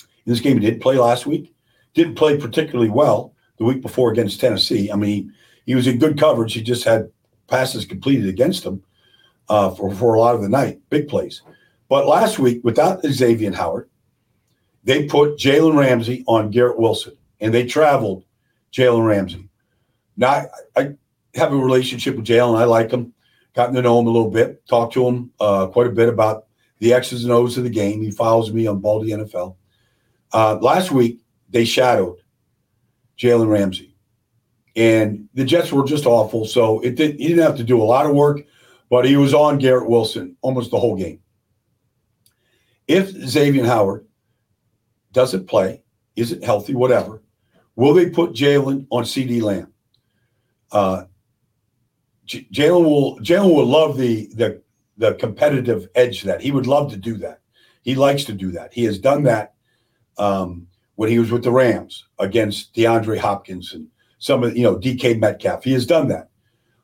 In 0.00 0.32
this 0.32 0.40
game, 0.40 0.60
he 0.60 0.70
did 0.70 0.80
play 0.80 0.96
last 0.96 1.26
week. 1.26 1.54
Didn't 1.94 2.14
play 2.14 2.36
particularly 2.36 2.90
well 2.90 3.34
the 3.58 3.64
week 3.64 3.82
before 3.82 4.12
against 4.12 4.40
Tennessee. 4.40 4.90
I 4.90 4.96
mean, 4.96 5.32
he, 5.66 5.74
was 5.74 5.86
in 5.86 5.98
good 5.98 6.18
coverage. 6.18 6.54
He 6.54 6.62
just 6.62 6.84
had 6.84 7.10
passes 7.48 7.84
completed 7.84 8.28
against 8.28 8.64
him 8.64 8.82
uh, 9.48 9.70
for, 9.70 9.92
for 9.94 10.14
a 10.14 10.20
lot 10.20 10.34
of 10.34 10.42
the 10.42 10.48
night, 10.48 10.80
big 10.90 11.08
plays. 11.08 11.42
But 11.88 12.06
last 12.06 12.38
week, 12.38 12.60
without 12.64 13.04
Xavier 13.04 13.52
Howard, 13.52 13.90
they 14.84 15.06
put 15.06 15.36
Jalen 15.36 15.76
Ramsey 15.76 16.24
on 16.26 16.50
Garrett 16.50 16.78
Wilson, 16.78 17.16
and 17.40 17.52
they 17.52 17.66
traveled 17.66 18.24
Jalen 18.72 19.06
Ramsey. 19.06 19.48
Now, 20.16 20.28
I, 20.28 20.46
I, 20.76 20.90
have 21.34 21.52
a 21.52 21.56
relationship 21.56 22.16
with 22.16 22.26
Jalen. 22.26 22.58
I 22.58 22.64
like 22.64 22.90
him. 22.90 23.14
Gotten 23.54 23.74
to 23.74 23.82
know 23.82 24.00
him 24.00 24.06
a 24.06 24.10
little 24.10 24.30
bit. 24.30 24.66
Talked 24.66 24.94
to 24.94 25.06
him 25.06 25.30
uh, 25.38 25.66
quite 25.66 25.86
a 25.86 25.90
bit 25.90 26.08
about 26.08 26.46
the 26.78 26.92
X's 26.94 27.24
and 27.24 27.32
O's 27.32 27.58
of 27.58 27.64
the 27.64 27.70
game. 27.70 28.02
He 28.02 28.10
follows 28.10 28.52
me 28.52 28.66
on 28.66 28.80
Baldy 28.80 29.10
NFL. 29.10 29.56
Uh, 30.32 30.56
last 30.60 30.90
week, 30.90 31.20
they 31.50 31.64
shadowed 31.64 32.18
Jalen 33.18 33.48
Ramsey, 33.48 33.94
and 34.74 35.28
the 35.34 35.44
Jets 35.44 35.70
were 35.70 35.84
just 35.84 36.06
awful. 36.06 36.46
So 36.46 36.80
it 36.80 36.94
did, 36.94 37.20
he 37.20 37.28
didn't 37.28 37.44
have 37.44 37.58
to 37.58 37.64
do 37.64 37.80
a 37.80 37.84
lot 37.84 38.06
of 38.06 38.14
work, 38.14 38.40
but 38.88 39.04
he 39.04 39.16
was 39.16 39.34
on 39.34 39.58
Garrett 39.58 39.88
Wilson 39.88 40.36
almost 40.40 40.70
the 40.70 40.78
whole 40.78 40.96
game. 40.96 41.20
If 42.88 43.10
Xavier 43.10 43.64
Howard 43.64 44.06
doesn't 45.12 45.46
play, 45.46 45.82
isn't 46.16 46.42
healthy, 46.42 46.74
whatever, 46.74 47.22
will 47.76 47.94
they 47.94 48.10
put 48.10 48.32
Jalen 48.32 48.86
on 48.90 49.04
CeeDee 49.04 49.42
Lamb? 49.42 49.72
Uh, 50.70 51.04
Jalen 52.26 52.84
will 52.84 53.18
Jalen 53.18 53.54
will 53.54 53.66
love 53.66 53.96
the 53.96 54.26
the 54.34 54.62
the 54.98 55.14
competitive 55.14 55.88
edge 55.94 56.22
that. 56.22 56.40
He 56.40 56.52
would 56.52 56.66
love 56.66 56.90
to 56.90 56.96
do 56.96 57.16
that. 57.18 57.40
He 57.82 57.94
likes 57.94 58.24
to 58.24 58.32
do 58.32 58.52
that. 58.52 58.72
He 58.72 58.84
has 58.84 58.98
done 58.98 59.24
that 59.24 59.54
um, 60.18 60.66
when 60.94 61.08
he 61.08 61.18
was 61.18 61.30
with 61.30 61.42
the 61.42 61.50
Rams 61.50 62.04
against 62.18 62.74
DeAndre 62.74 63.18
Hopkins 63.18 63.72
and 63.72 63.88
some 64.18 64.44
of 64.44 64.56
you 64.56 64.62
know 64.62 64.78
DK 64.78 65.18
Metcalf. 65.18 65.64
He 65.64 65.72
has 65.72 65.86
done 65.86 66.08
that. 66.08 66.28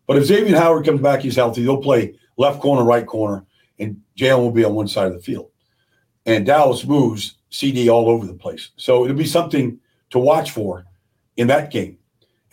But 0.06 0.16
if 0.16 0.24
Xavier 0.24 0.56
Howard 0.56 0.86
comes 0.86 1.00
back, 1.00 1.20
he's 1.20 1.36
healthy. 1.36 1.62
They'll 1.62 1.82
play 1.82 2.14
left 2.36 2.60
corner, 2.60 2.82
right 2.82 3.06
corner, 3.06 3.44
and 3.78 4.00
Jalen 4.16 4.38
will 4.38 4.50
be 4.50 4.64
on 4.64 4.74
one 4.74 4.88
side 4.88 5.06
of 5.06 5.12
the 5.12 5.22
field. 5.22 5.50
And 6.26 6.46
Dallas 6.46 6.84
moves 6.84 7.36
CeeDee 7.50 7.92
all 7.92 8.08
over 8.08 8.26
the 8.26 8.34
place. 8.34 8.70
So 8.76 9.04
it'll 9.04 9.16
be 9.16 9.26
something 9.26 9.78
to 10.10 10.18
watch 10.18 10.50
for 10.50 10.84
in 11.36 11.46
that 11.48 11.70
game. 11.70 11.98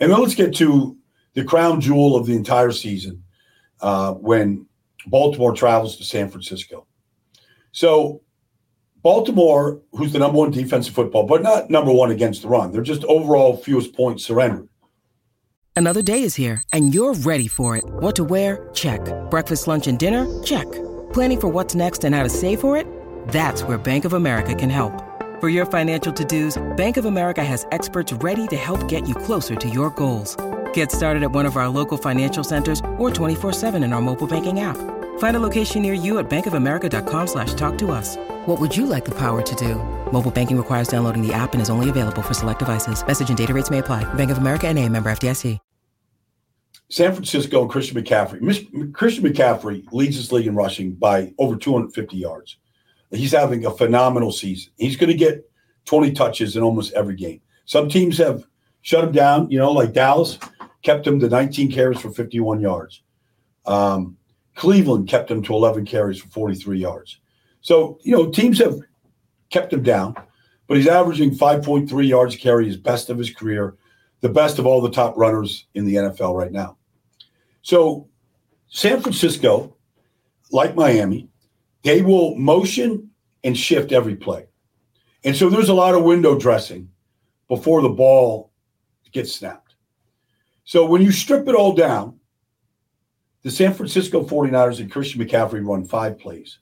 And 0.00 0.12
then 0.12 0.20
let's 0.20 0.34
get 0.34 0.54
to 0.56 0.96
the 1.36 1.44
crown 1.44 1.80
jewel 1.80 2.16
of 2.16 2.26
the 2.26 2.34
entire 2.34 2.72
season 2.72 3.22
uh, 3.80 4.14
when 4.14 4.66
Baltimore 5.06 5.54
travels 5.54 5.98
to 5.98 6.04
San 6.04 6.28
Francisco. 6.30 6.86
So 7.72 8.22
Baltimore, 9.02 9.82
who's 9.92 10.12
the 10.12 10.18
number 10.18 10.38
one 10.38 10.50
defensive 10.50 10.94
football, 10.94 11.26
but 11.26 11.42
not 11.42 11.70
number 11.70 11.92
one 11.92 12.10
against 12.10 12.42
the 12.42 12.48
run. 12.48 12.72
They're 12.72 12.82
just 12.82 13.04
overall 13.04 13.56
fewest 13.56 13.94
points 13.94 14.24
surrendered. 14.24 14.68
Another 15.76 16.00
day 16.00 16.22
is 16.22 16.34
here, 16.34 16.62
and 16.72 16.94
you're 16.94 17.12
ready 17.12 17.48
for 17.48 17.76
it. 17.76 17.84
What 17.84 18.16
to 18.16 18.24
wear? 18.24 18.70
Check. 18.72 19.00
Breakfast, 19.30 19.68
lunch, 19.68 19.86
and 19.86 19.98
dinner? 19.98 20.26
Check. 20.42 20.66
Planning 21.12 21.40
for 21.40 21.48
what's 21.48 21.74
next 21.74 22.02
and 22.02 22.14
how 22.14 22.22
to 22.22 22.30
save 22.30 22.60
for 22.60 22.78
it? 22.78 22.86
That's 23.28 23.62
where 23.62 23.76
Bank 23.76 24.06
of 24.06 24.14
America 24.14 24.54
can 24.54 24.70
help. 24.70 25.02
For 25.38 25.50
your 25.50 25.66
financial 25.66 26.14
to-dos, 26.14 26.56
Bank 26.78 26.96
of 26.96 27.04
America 27.04 27.44
has 27.44 27.66
experts 27.72 28.10
ready 28.14 28.46
to 28.46 28.56
help 28.56 28.88
get 28.88 29.06
you 29.06 29.14
closer 29.14 29.54
to 29.54 29.68
your 29.68 29.90
goals. 29.90 30.34
Get 30.76 30.92
started 30.92 31.22
at 31.22 31.32
one 31.32 31.46
of 31.46 31.56
our 31.56 31.70
local 31.70 31.96
financial 31.96 32.44
centers 32.44 32.80
or 32.98 33.08
24-7 33.08 33.82
in 33.82 33.94
our 33.94 34.02
mobile 34.02 34.26
banking 34.26 34.60
app. 34.60 34.76
Find 35.18 35.34
a 35.34 35.40
location 35.40 35.80
near 35.80 35.94
you 35.94 36.18
at 36.18 36.28
bankofamerica.com 36.28 37.26
slash 37.28 37.54
talk 37.54 37.78
to 37.78 37.92
us. 37.92 38.18
What 38.44 38.60
would 38.60 38.76
you 38.76 38.84
like 38.84 39.06
the 39.06 39.14
power 39.14 39.40
to 39.40 39.54
do? 39.54 39.76
Mobile 40.12 40.30
banking 40.30 40.58
requires 40.58 40.88
downloading 40.88 41.26
the 41.26 41.32
app 41.32 41.54
and 41.54 41.62
is 41.62 41.70
only 41.70 41.88
available 41.88 42.20
for 42.20 42.34
select 42.34 42.58
devices. 42.58 43.06
Message 43.06 43.30
and 43.30 43.38
data 43.38 43.54
rates 43.54 43.70
may 43.70 43.78
apply. 43.78 44.04
Bank 44.14 44.30
of 44.30 44.36
America 44.36 44.68
and 44.68 44.78
a 44.78 44.86
member 44.86 45.08
FDIC. 45.10 45.58
San 46.90 47.14
Francisco 47.14 47.62
and 47.62 47.70
Christian 47.70 47.96
McCaffrey. 47.96 48.92
Christian 48.92 49.24
McCaffrey 49.24 49.90
leads 49.92 50.18
this 50.18 50.30
league 50.30 50.46
in 50.46 50.54
rushing 50.54 50.92
by 50.92 51.32
over 51.38 51.56
250 51.56 52.18
yards. 52.18 52.58
He's 53.10 53.32
having 53.32 53.64
a 53.64 53.70
phenomenal 53.70 54.30
season. 54.30 54.72
He's 54.76 54.96
going 54.96 55.10
to 55.10 55.16
get 55.16 55.50
20 55.86 56.12
touches 56.12 56.54
in 56.54 56.62
almost 56.62 56.92
every 56.92 57.16
game. 57.16 57.40
Some 57.64 57.88
teams 57.88 58.18
have 58.18 58.46
shut 58.82 59.04
him 59.04 59.12
down, 59.12 59.50
you 59.50 59.58
know, 59.58 59.72
like 59.72 59.94
Dallas 59.94 60.38
kept 60.82 61.06
him 61.06 61.18
to 61.20 61.28
19 61.28 61.70
carries 61.70 62.00
for 62.00 62.10
51 62.10 62.60
yards. 62.60 63.02
Um, 63.66 64.16
Cleveland 64.54 65.08
kept 65.08 65.30
him 65.30 65.42
to 65.42 65.54
11 65.54 65.84
carries 65.86 66.20
for 66.20 66.28
43 66.28 66.78
yards. 66.78 67.20
So, 67.60 67.98
you 68.02 68.12
know, 68.12 68.30
teams 68.30 68.58
have 68.58 68.80
kept 69.50 69.72
him 69.72 69.82
down, 69.82 70.14
but 70.66 70.76
he's 70.76 70.86
averaging 70.86 71.36
5.3 71.36 72.08
yards 72.08 72.34
a 72.34 72.38
carry, 72.38 72.66
his 72.66 72.76
best 72.76 73.10
of 73.10 73.18
his 73.18 73.32
career, 73.32 73.76
the 74.20 74.28
best 74.28 74.58
of 74.58 74.66
all 74.66 74.80
the 74.80 74.90
top 74.90 75.16
runners 75.16 75.66
in 75.74 75.84
the 75.84 75.96
NFL 75.96 76.36
right 76.36 76.52
now. 76.52 76.76
So, 77.62 78.08
San 78.68 79.00
Francisco, 79.00 79.76
like 80.50 80.74
Miami, 80.74 81.28
they 81.82 82.02
will 82.02 82.34
motion 82.36 83.10
and 83.44 83.56
shift 83.56 83.92
every 83.92 84.16
play. 84.16 84.46
And 85.24 85.36
so 85.36 85.48
there's 85.48 85.68
a 85.68 85.74
lot 85.74 85.94
of 85.94 86.04
window 86.04 86.38
dressing 86.38 86.88
before 87.48 87.82
the 87.82 87.88
ball 87.88 88.52
gets 89.12 89.34
snapped. 89.34 89.65
So 90.66 90.84
when 90.84 91.00
you 91.00 91.12
strip 91.12 91.46
it 91.48 91.54
all 91.54 91.72
down, 91.72 92.18
the 93.42 93.52
San 93.52 93.72
Francisco 93.72 94.24
49ers 94.24 94.80
and 94.80 94.90
Christian 94.90 95.24
McCaffrey 95.24 95.64
run 95.64 95.84
five 95.84 96.18
plays. 96.18 96.58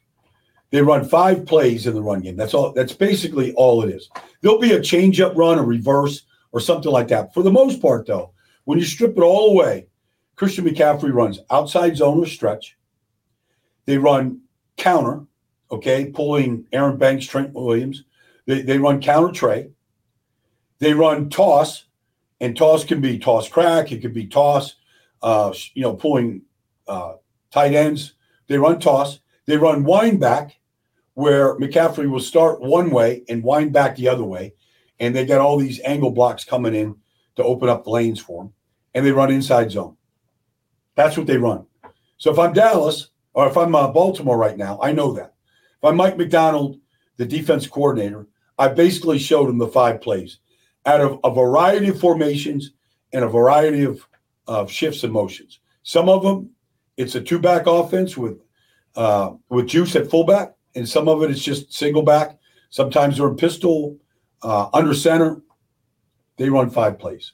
They 0.70 0.82
run 0.82 1.08
five 1.08 1.46
plays 1.46 1.86
in 1.86 1.94
the 1.94 2.02
run 2.02 2.20
game. 2.20 2.36
That's 2.36 2.52
all 2.52 2.72
that's 2.72 2.92
basically 2.92 3.54
all 3.54 3.82
it 3.82 3.94
is. 3.94 4.10
There'll 4.42 4.58
be 4.58 4.72
a 4.72 4.82
change-up 4.82 5.34
run, 5.36 5.58
a 5.58 5.62
reverse, 5.62 6.26
or 6.52 6.60
something 6.60 6.92
like 6.92 7.08
that. 7.08 7.32
For 7.32 7.42
the 7.42 7.50
most 7.50 7.80
part, 7.80 8.06
though, 8.06 8.34
when 8.64 8.78
you 8.78 8.84
strip 8.84 9.16
it 9.16 9.22
all 9.22 9.52
away, 9.52 9.86
Christian 10.36 10.66
McCaffrey 10.66 11.12
runs 11.12 11.38
outside 11.50 11.96
zone 11.96 12.18
or 12.18 12.26
stretch. 12.26 12.76
They 13.86 13.96
run 13.96 14.42
counter, 14.76 15.24
okay, 15.70 16.06
pulling 16.06 16.66
Aaron 16.72 16.98
Banks, 16.98 17.26
Trent 17.26 17.54
Williams. 17.54 18.04
They, 18.44 18.60
they 18.60 18.76
run 18.76 19.00
counter 19.00 19.32
trey. 19.32 19.70
They 20.80 20.92
run 20.92 21.30
toss, 21.30 21.83
and 22.44 22.54
toss 22.54 22.84
can 22.84 23.00
be 23.00 23.18
toss 23.18 23.48
crack. 23.48 23.90
It 23.90 24.02
could 24.02 24.12
be 24.12 24.26
toss, 24.26 24.74
uh, 25.22 25.54
you 25.72 25.82
know, 25.82 25.94
pulling 25.94 26.42
uh, 26.86 27.14
tight 27.50 27.72
ends. 27.72 28.12
They 28.48 28.58
run 28.58 28.78
toss. 28.80 29.20
They 29.46 29.56
run 29.56 29.82
wind 29.82 30.20
back, 30.20 30.58
where 31.14 31.56
McCaffrey 31.56 32.08
will 32.08 32.20
start 32.20 32.60
one 32.60 32.90
way 32.90 33.24
and 33.30 33.42
wind 33.42 33.72
back 33.72 33.96
the 33.96 34.08
other 34.08 34.24
way. 34.24 34.52
And 35.00 35.16
they 35.16 35.24
got 35.24 35.40
all 35.40 35.56
these 35.56 35.80
angle 35.86 36.10
blocks 36.10 36.44
coming 36.44 36.74
in 36.74 36.96
to 37.36 37.42
open 37.42 37.70
up 37.70 37.86
lanes 37.86 38.20
for 38.20 38.44
him. 38.44 38.52
And 38.92 39.06
they 39.06 39.12
run 39.12 39.32
inside 39.32 39.70
zone. 39.70 39.96
That's 40.96 41.16
what 41.16 41.26
they 41.26 41.38
run. 41.38 41.64
So 42.18 42.30
if 42.30 42.38
I'm 42.38 42.52
Dallas, 42.52 43.08
or 43.32 43.48
if 43.48 43.56
I'm 43.56 43.74
uh, 43.74 43.88
Baltimore 43.88 44.36
right 44.36 44.56
now, 44.56 44.78
I 44.82 44.92
know 44.92 45.14
that. 45.14 45.34
If 45.78 45.84
I'm 45.88 45.96
Mike 45.96 46.18
Macdonald, 46.18 46.78
the 47.16 47.24
defense 47.24 47.66
coordinator, 47.66 48.28
I 48.58 48.68
basically 48.68 49.18
showed 49.18 49.48
him 49.48 49.56
the 49.56 49.66
five 49.66 50.02
plays 50.02 50.40
out 50.86 51.00
of 51.00 51.18
a 51.24 51.32
variety 51.32 51.88
of 51.88 51.98
formations 51.98 52.72
and 53.12 53.24
a 53.24 53.28
variety 53.28 53.84
of, 53.84 54.06
of 54.46 54.70
shifts 54.70 55.04
and 55.04 55.12
motions. 55.12 55.60
Some 55.82 56.08
of 56.08 56.22
them, 56.22 56.50
it's 56.96 57.14
a 57.14 57.20
two 57.20 57.38
back 57.38 57.66
offense 57.66 58.16
with 58.16 58.40
uh, 58.96 59.32
with 59.48 59.66
juice 59.66 59.96
at 59.96 60.08
fullback, 60.08 60.54
and 60.76 60.88
some 60.88 61.08
of 61.08 61.22
it 61.22 61.30
is 61.30 61.42
just 61.42 61.72
single 61.72 62.02
back. 62.02 62.38
Sometimes 62.70 63.18
they're 63.18 63.28
in 63.28 63.36
pistol 63.36 63.98
uh, 64.42 64.68
under 64.72 64.94
center. 64.94 65.42
They 66.36 66.48
run 66.48 66.70
five 66.70 66.98
plays. 66.98 67.32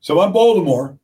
So 0.00 0.20
I'm 0.20 0.32
Baltimore. 0.32 0.98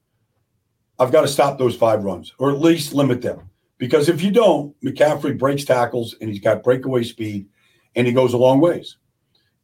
I've 0.99 1.13
got 1.13 1.23
to 1.23 1.29
stop 1.29 1.59
those 1.59 1.77
five 1.77 2.05
runs, 2.05 2.33
or 2.39 2.51
at 2.51 2.61
least 2.61 2.95
limit 2.95 3.23
them. 3.23 3.51
Because 3.79 4.09
if 4.09 4.23
you 4.23 4.31
don't, 4.31 4.81
McCaffrey 4.83 5.37
breaks 5.37 5.65
tackles 5.65 6.15
and 6.21 6.31
he's 6.31 6.39
got 6.39 6.63
breakaway 6.63 7.03
speed 7.03 7.49
and 7.97 8.07
he 8.07 8.13
goes 8.13 8.33
a 8.33 8.37
long 8.37 8.61
ways. 8.61 8.97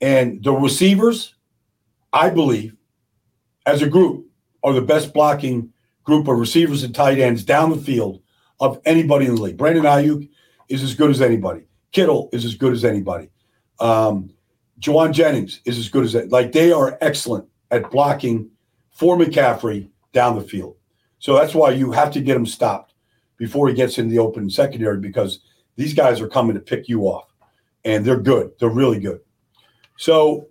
And 0.01 0.43
the 0.43 0.53
receivers, 0.53 1.35
I 2.13 2.31
believe, 2.31 2.77
as 3.67 3.83
a 3.83 3.89
group, 3.89 4.27
are 4.63 4.73
the 4.73 4.83
best 4.83 5.13
blocking 5.13 5.73
group 6.05 6.29
of 6.29 6.39
receivers 6.39 6.83
and 6.83 6.95
tight 6.95 7.19
ends 7.19 7.45
down 7.45 7.71
the 7.71 7.77
field 7.77 8.23
of 8.61 8.81
anybody 8.85 9.27
in 9.27 9.35
the 9.35 9.43
league. 9.43 9.57
Brandon 9.57 9.85
Aiyuk 9.85 10.29
is 10.69 10.83
as 10.83 10.95
good 10.95 11.11
as 11.11 11.21
anybody. 11.21 11.67
Kittle 11.93 12.29
is 12.33 12.45
as 12.45 12.55
good 12.55 12.73
as 12.73 12.85
anybody. 12.85 13.31
Um, 13.79 14.31
Jauan 14.81 15.13
Jennings 15.13 15.61
is 15.65 15.79
as 15.79 15.89
good 15.89 16.05
as 16.05 16.13
that. 16.13 16.31
Like 16.31 16.53
they 16.53 16.73
are 16.73 16.99
excellent 17.01 17.47
at 17.71 17.91
blocking 17.91 18.51
for 18.91 19.17
McCaffrey 19.17 19.89
down 20.13 20.37
the 20.37 20.43
field. 20.43 20.77
So 21.19 21.35
that's 21.35 21.55
why 21.55 21.71
you 21.71 21.93
have 21.93 22.11
to 22.13 22.21
get 22.21 22.37
him 22.37 22.47
stopped 22.47 22.95
before 23.37 23.69
he 23.69 23.75
gets 23.75 23.99
in 23.99 24.09
the 24.09 24.19
open 24.19 24.49
secondary 24.51 24.99
because 24.99 25.41
these 25.77 25.95
guys 25.95 26.21
are 26.21 26.29
coming 26.29 26.55
to 26.55 26.61
pick 26.61 26.89
you 26.89 27.03
off 27.03 27.33
and 27.85 28.05
they're 28.05 28.21
good. 28.21 28.53
They're 28.59 28.69
really 28.69 29.01
good. 29.01 29.21
So 29.97 30.49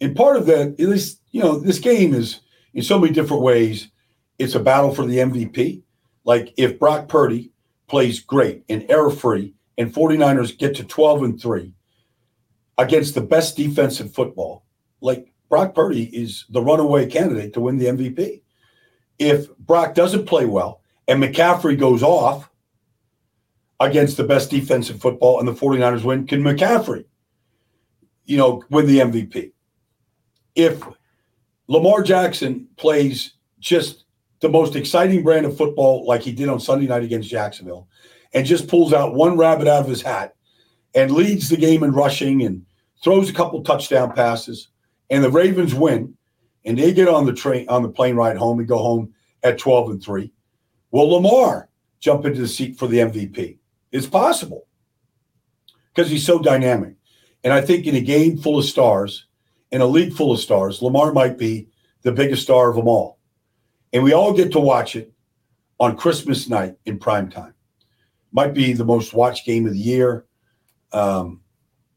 And 0.00 0.16
part 0.16 0.36
of 0.36 0.46
that 0.46 0.76
is, 0.78 1.20
you 1.30 1.42
know, 1.42 1.58
this 1.58 1.78
game 1.78 2.14
is 2.14 2.40
in 2.74 2.82
so 2.82 2.98
many 2.98 3.12
different 3.12 3.42
ways. 3.42 3.88
It's 4.38 4.54
a 4.54 4.60
battle 4.60 4.94
for 4.94 5.04
the 5.04 5.18
MVP. 5.18 5.82
Like 6.24 6.54
if 6.56 6.78
Brock 6.78 7.08
Purdy 7.08 7.52
plays 7.88 8.20
great 8.20 8.64
and 8.68 8.88
error 8.88 9.10
free, 9.10 9.54
and 9.78 9.94
49ers 9.94 10.58
get 10.58 10.74
to 10.76 10.84
12 10.84 11.22
and 11.22 11.40
3 11.40 11.72
against 12.76 13.14
the 13.14 13.20
best 13.20 13.56
defense 13.56 14.00
in 14.00 14.08
football, 14.08 14.64
like 15.00 15.32
Brock 15.48 15.74
Purdy 15.74 16.04
is 16.04 16.44
the 16.50 16.60
runaway 16.60 17.06
candidate 17.06 17.54
to 17.54 17.60
win 17.60 17.78
the 17.78 17.86
MVP. 17.86 18.42
If 19.18 19.56
Brock 19.56 19.94
doesn't 19.94 20.26
play 20.26 20.44
well 20.44 20.82
and 21.06 21.22
McCaffrey 21.22 21.78
goes 21.78 22.02
off 22.02 22.50
against 23.80 24.16
the 24.16 24.24
best 24.24 24.50
defense 24.50 24.90
in 24.90 24.98
football 24.98 25.38
and 25.38 25.48
the 25.48 25.54
49ers 25.54 26.04
win, 26.04 26.26
can 26.26 26.42
McCaffrey, 26.42 27.04
you 28.24 28.36
know, 28.36 28.62
win 28.70 28.86
the 28.86 28.98
MVP? 28.98 29.52
If 30.58 30.82
Lamar 31.68 32.02
Jackson 32.02 32.66
plays 32.76 33.34
just 33.60 34.06
the 34.40 34.48
most 34.48 34.74
exciting 34.74 35.22
brand 35.22 35.46
of 35.46 35.56
football 35.56 36.04
like 36.04 36.22
he 36.22 36.32
did 36.32 36.48
on 36.48 36.58
Sunday 36.58 36.88
night 36.88 37.04
against 37.04 37.30
Jacksonville 37.30 37.86
and 38.34 38.44
just 38.44 38.66
pulls 38.66 38.92
out 38.92 39.14
one 39.14 39.38
rabbit 39.38 39.68
out 39.68 39.82
of 39.82 39.88
his 39.88 40.02
hat 40.02 40.34
and 40.96 41.12
leads 41.12 41.48
the 41.48 41.56
game 41.56 41.84
in 41.84 41.92
rushing 41.92 42.42
and 42.42 42.66
throws 43.04 43.30
a 43.30 43.32
couple 43.32 43.62
touchdown 43.62 44.12
passes 44.12 44.66
and 45.10 45.22
the 45.22 45.30
Ravens 45.30 45.76
win 45.76 46.12
and 46.64 46.76
they 46.76 46.92
get 46.92 47.06
on 47.06 47.24
the 47.24 47.32
train 47.32 47.68
on 47.68 47.84
the 47.84 47.88
plane 47.88 48.16
ride 48.16 48.36
home 48.36 48.58
and 48.58 48.66
go 48.66 48.78
home 48.78 49.14
at 49.44 49.58
12 49.58 49.90
and 49.90 50.02
3 50.02 50.32
will 50.90 51.08
lamar 51.08 51.68
jump 52.00 52.24
into 52.24 52.40
the 52.40 52.48
seat 52.48 52.76
for 52.76 52.88
the 52.88 52.98
mvp 52.98 53.56
it's 53.92 54.08
possible 54.08 54.66
because 55.94 56.10
he's 56.10 56.26
so 56.26 56.40
dynamic. 56.40 56.94
And 57.44 57.52
i 57.52 57.60
think 57.60 57.86
in 57.86 57.94
a 57.94 58.00
game 58.00 58.36
full 58.36 58.58
of 58.58 58.64
stars 58.64 59.27
in 59.72 59.80
a 59.80 59.86
league 59.86 60.12
full 60.12 60.32
of 60.32 60.40
stars 60.40 60.82
lamar 60.82 61.12
might 61.12 61.38
be 61.38 61.68
the 62.02 62.12
biggest 62.12 62.42
star 62.42 62.70
of 62.70 62.76
them 62.76 62.88
all 62.88 63.18
and 63.92 64.02
we 64.02 64.12
all 64.12 64.32
get 64.32 64.52
to 64.52 64.60
watch 64.60 64.96
it 64.96 65.12
on 65.80 65.96
christmas 65.96 66.48
night 66.48 66.76
in 66.86 66.98
prime 66.98 67.30
time 67.30 67.54
might 68.32 68.54
be 68.54 68.72
the 68.72 68.84
most 68.84 69.14
watched 69.14 69.46
game 69.46 69.66
of 69.66 69.72
the 69.72 69.78
year 69.78 70.26
um, 70.92 71.40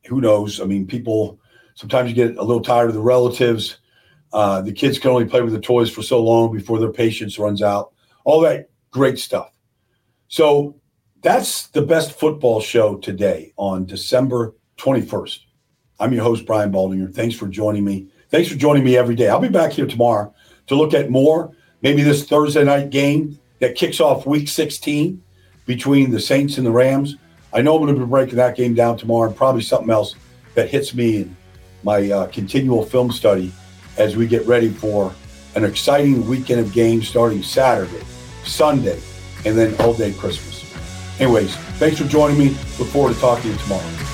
who 0.06 0.22
knows 0.22 0.60
i 0.60 0.66
mean 0.66 0.86
people 0.86 1.40
Sometimes 1.82 2.10
you 2.10 2.16
get 2.16 2.38
a 2.38 2.44
little 2.44 2.62
tired 2.62 2.90
of 2.90 2.94
the 2.94 3.02
relatives. 3.02 3.80
Uh, 4.34 4.62
the 4.62 4.72
kids 4.72 5.00
can 5.00 5.10
only 5.10 5.26
play 5.26 5.42
with 5.42 5.52
the 5.52 5.60
toys 5.60 5.90
for 5.90 6.04
so 6.04 6.22
long 6.22 6.56
before 6.56 6.80
their 6.80 6.92
patience 6.92 7.40
runs 7.40 7.62
out. 7.62 7.92
All 8.24 8.40
that 8.42 8.70
great 8.92 9.18
stuff. 9.18 9.58
So 10.28 10.80
that's 11.22 11.68
the 11.70 11.82
best 11.82 12.12
football 12.12 12.62
show 12.62 12.98
today 12.98 13.54
on 13.58 13.86
December 13.86 14.56
21st. 14.78 15.40
I'm 16.02 16.12
your 16.14 16.24
host, 16.24 16.48
Brian 16.48 16.72
Baldinger. 16.72 17.14
Thanks 17.14 17.36
for 17.36 17.48
joining 17.48 17.86
me. 17.86 18.08
Thanks 18.30 18.50
for 18.50 18.56
joining 18.56 18.84
me 18.84 18.98
every 18.98 19.16
day. 19.16 19.30
I'll 19.30 19.40
be 19.40 19.50
back 19.50 19.72
here 19.72 19.86
tomorrow 19.86 20.34
to 20.66 20.76
look 20.76 20.96
at 20.96 21.12
more, 21.12 21.56
maybe 21.84 22.02
this 22.02 22.28
Thursday 22.28 22.64
night 22.64 22.90
game 22.90 23.38
that 23.60 23.76
kicks 23.76 24.00
off 24.00 24.26
week 24.26 24.50
16 24.50 25.22
between 25.68 26.10
the 26.10 26.20
Saints 26.20 26.58
and 26.58 26.66
the 26.66 26.72
Rams. 26.72 27.18
I 27.54 27.62
know 27.62 27.76
I'm 27.76 27.84
going 27.84 27.94
to 27.94 28.02
be 28.02 28.10
breaking 28.10 28.38
that 28.38 28.58
game 28.58 28.74
down 28.74 28.98
tomorrow 28.98 29.28
and 29.28 29.38
probably 29.38 29.62
something 29.62 29.92
else 29.92 30.16
that 30.56 30.70
hits 30.70 30.96
me 30.96 31.22
and 31.22 31.36
my 31.84 32.10
uh, 32.10 32.28
continual 32.28 32.84
film 32.84 33.12
study 33.12 33.52
as 33.98 34.18
we 34.18 34.26
get 34.26 34.44
ready 34.48 34.70
for 34.70 35.14
an 35.54 35.64
exciting 35.64 36.28
weekend 36.28 36.62
of 36.62 36.74
games 36.74 37.08
starting 37.08 37.44
Saturday, 37.44 38.04
Sunday, 38.44 39.00
and 39.46 39.56
then 39.56 39.76
all 39.82 39.94
day 39.94 40.14
Christmas. 40.14 40.66
Anyways, 41.20 41.56
thanks 41.78 42.00
for 42.00 42.08
joining 42.08 42.40
me. 42.40 42.50
Look 42.80 42.88
forward 42.88 43.14
to 43.14 43.20
talking 43.20 43.44
to 43.44 43.50
you 43.50 43.58
tomorrow. 43.58 44.11